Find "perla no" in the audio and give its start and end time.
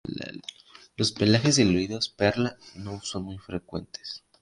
2.09-3.01